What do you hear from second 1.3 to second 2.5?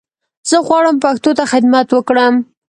ته خدمت وکړم